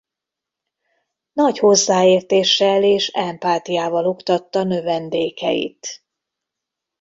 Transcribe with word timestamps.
Nagy 1.33 1.59
hozzáértéssel 1.59 2.83
és 2.83 3.07
empátiával 3.07 4.05
oktatta 4.05 4.63
növendékeit. 4.63 5.87